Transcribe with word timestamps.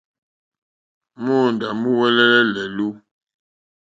Móǒndá 1.23 1.67
múúŋwɛ̀lɛ̀ 1.81 2.29
lɛ̀lú. 2.53 2.87